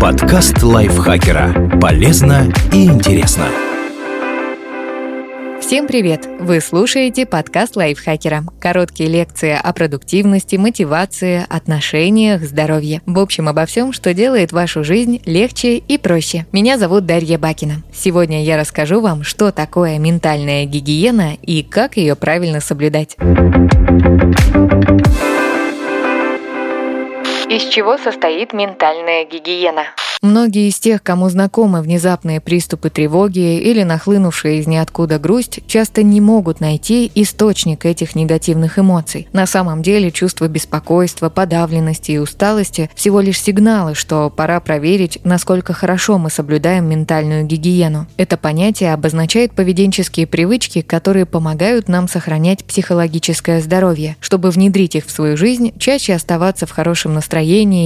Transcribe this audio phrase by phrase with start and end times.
[0.00, 1.78] Подкаст лайфхакера.
[1.78, 3.44] Полезно и интересно.
[5.60, 6.26] Всем привет!
[6.40, 8.44] Вы слушаете подкаст лайфхакера.
[8.58, 13.02] Короткие лекции о продуктивности, мотивации, отношениях, здоровье.
[13.04, 16.46] В общем, обо всем, что делает вашу жизнь легче и проще.
[16.52, 17.82] Меня зовут Дарья Бакина.
[17.92, 23.18] Сегодня я расскажу вам, что такое ментальная гигиена и как ее правильно соблюдать.
[27.54, 29.84] Из чего состоит ментальная гигиена?
[30.22, 36.20] Многие из тех, кому знакомы внезапные приступы тревоги или нахлынувшая из ниоткуда грусть, часто не
[36.20, 39.28] могут найти источник этих негативных эмоций.
[39.32, 45.74] На самом деле чувство беспокойства, подавленности и усталости– всего лишь сигналы, что пора проверить, насколько
[45.74, 48.06] хорошо мы соблюдаем ментальную гигиену.
[48.16, 54.16] Это понятие обозначает поведенческие привычки, которые помогают нам сохранять психологическое здоровье.
[54.20, 57.43] Чтобы внедрить их в свою жизнь, чаще оставаться в хорошем настроении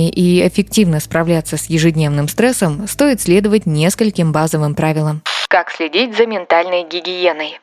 [0.08, 5.22] и эффективно справляться с ежедневным стрессом, стоит следовать нескольким базовым правилам.
[5.48, 7.58] Как следить за ментальной гигиеной?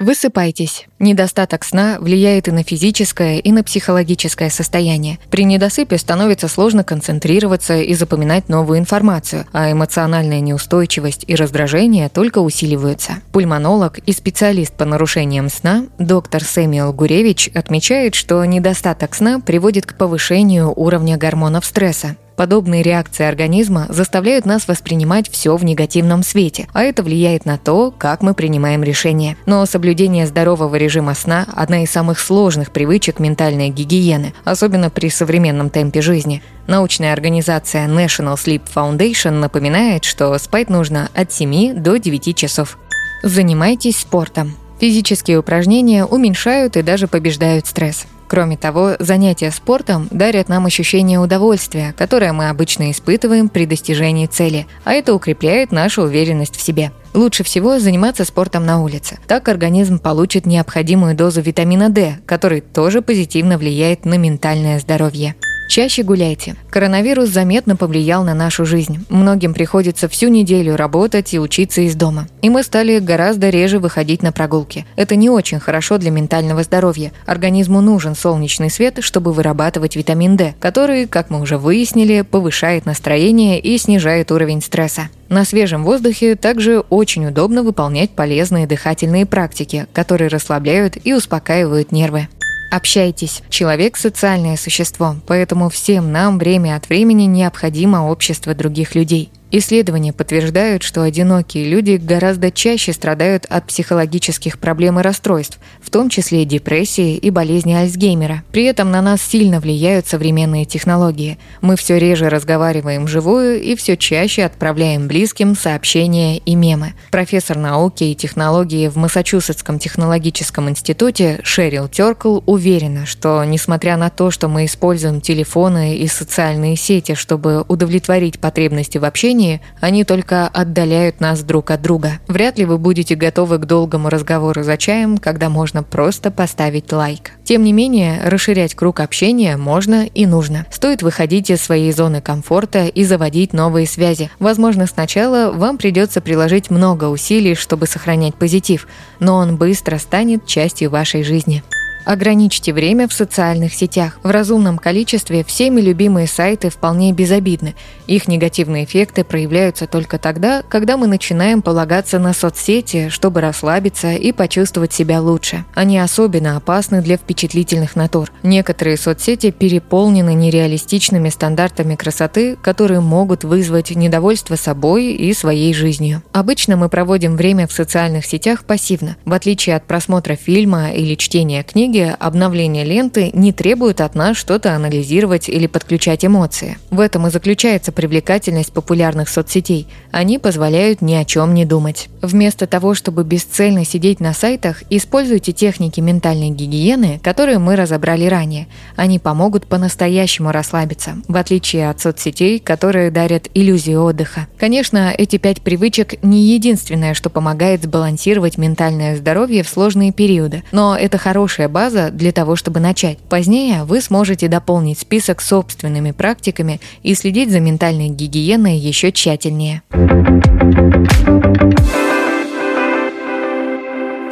[0.00, 0.86] Высыпайтесь.
[0.98, 5.18] Недостаток сна влияет и на физическое, и на психологическое состояние.
[5.30, 12.38] При недосыпе становится сложно концентрироваться и запоминать новую информацию, а эмоциональная неустойчивость и раздражение только
[12.38, 13.16] усиливаются.
[13.32, 19.98] Пульмонолог и специалист по нарушениям сна доктор Сэмюэл Гуревич отмечает, что недостаток сна приводит к
[19.98, 26.84] повышению уровня гормонов стресса, Подобные реакции организма заставляют нас воспринимать все в негативном свете, а
[26.84, 29.36] это влияет на то, как мы принимаем решения.
[29.44, 35.68] Но соблюдение здорового режима сна– одна из самых сложных привычек ментальной гигиены, особенно при современном
[35.68, 36.42] темпе жизни.
[36.66, 42.78] Научная организация National Sleep Foundation напоминает, что спать нужно от 7 до 9 часов.
[43.22, 44.56] Занимайтесь спортом.
[44.80, 48.06] Физические упражнения уменьшают и даже побеждают стресс.
[48.30, 54.68] Кроме того, занятия спортом дарят нам ощущение удовольствия, которое мы обычно испытываем при достижении цели,
[54.84, 56.92] а это укрепляет нашу уверенность в себе.
[57.12, 59.18] Лучше всего заниматься спортом на улице.
[59.26, 65.34] Так организм получит необходимую дозу витамина D, который тоже позитивно влияет на ментальное здоровье.
[65.70, 66.56] Чаще гуляйте.
[66.68, 69.06] Коронавирус заметно повлиял на нашу жизнь.
[69.08, 72.26] Многим приходится всю неделю работать и учиться из дома.
[72.42, 74.84] И мы стали гораздо реже выходить на прогулки.
[74.96, 77.12] Это не очень хорошо для ментального здоровья.
[77.24, 83.60] Организму нужен солнечный свет, чтобы вырабатывать витамин D, который, как мы уже выяснили, повышает настроение
[83.60, 85.02] и снижает уровень стресса.
[85.28, 92.26] На свежем воздухе также очень удобно выполнять полезные дыхательные практики, которые расслабляют и успокаивают нервы.
[92.70, 93.42] Общайтесь.
[93.50, 100.84] Человек– социальное существо, поэтому всем нам время от времени необходимо общество других людей– Исследования подтверждают,
[100.84, 107.16] что одинокие люди гораздо чаще страдают от психологических проблем и расстройств, в том числе депрессии
[107.16, 108.44] и болезни Альцгеймера.
[108.52, 111.36] При этом на нас сильно влияют современные технологии.
[111.62, 116.94] Мы все реже разговариваем вживую и все чаще отправляем близким сообщения и мемы.
[117.10, 124.30] Профессор науки и технологии в Массачусетском технологическом институте Шерил Теркл уверена, что несмотря на то,
[124.30, 130.46] что мы используем телефоны и социальные сети, чтобы удовлетворить потребности в общении, общении, они только
[130.48, 132.20] отдаляют нас друг от друга.
[132.28, 137.32] Вряд ли вы будете готовы к долгому разговору за чаем, когда можно просто поставить лайк.
[137.44, 140.66] Тем не менее, расширять круг общения можно и нужно.
[140.70, 144.30] Стоит выходить из своей зоны комфорта и заводить новые связи.
[144.38, 148.86] Возможно, сначала вам придется приложить много усилий, чтобы сохранять позитив,
[149.20, 151.62] но он быстро станет частью вашей жизни.
[152.10, 154.18] Ограничьте время в социальных сетях.
[154.24, 157.76] В разумном количестве всеми любимые сайты вполне безобидны.
[158.08, 164.32] Их негативные эффекты проявляются только тогда, когда мы начинаем полагаться на соцсети, чтобы расслабиться и
[164.32, 165.64] почувствовать себя лучше.
[165.72, 168.32] Они особенно опасны для впечатлительных натур.
[168.42, 176.24] Некоторые соцсети переполнены нереалистичными стандартами красоты, которые могут вызвать недовольство собой и своей жизнью.
[176.32, 179.16] Обычно мы проводим время в социальных сетях пассивно.
[179.24, 184.36] В отличие от просмотра фильма или чтения книг, книги обновление ленты не требует от нас
[184.36, 186.78] что-то анализировать или подключать эмоции.
[186.90, 189.86] В этом и заключается привлекательность популярных соцсетей.
[190.10, 192.08] Они позволяют ни о чем не думать.
[192.22, 198.66] Вместо того, чтобы бесцельно сидеть на сайтах, используйте техники ментальной гигиены, которые мы разобрали ранее.
[198.96, 204.46] Они помогут по-настоящему расслабиться, в отличие от соцсетей, которые дарят иллюзию отдыха.
[204.58, 210.96] Конечно, эти пять привычек не единственное, что помогает сбалансировать ментальное здоровье в сложные периоды, но
[210.96, 213.16] это хорошая база база для того, чтобы начать.
[213.30, 219.80] Позднее вы сможете дополнить список собственными практиками и следить за ментальной гигиеной еще тщательнее.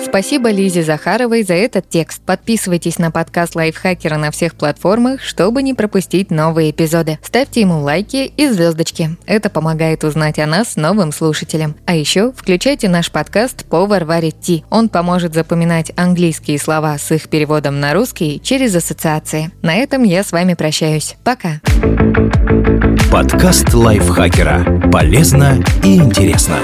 [0.09, 2.23] Спасибо Лизе Захаровой за этот текст.
[2.25, 7.19] Подписывайтесь на подкаст Лайфхакера на всех платформах, чтобы не пропустить новые эпизоды.
[7.23, 9.17] Ставьте ему лайки и звездочки.
[9.27, 11.77] Это помогает узнать о нас новым слушателям.
[11.85, 14.65] А еще включайте наш подкаст «Повар варит ти».
[14.71, 19.51] Он поможет запоминать английские слова с их переводом на русский через ассоциации.
[19.61, 21.17] На этом я с вами прощаюсь.
[21.23, 21.61] Пока.
[23.13, 24.91] Подкаст Лайфхакера.
[24.91, 26.57] Полезно и интересно.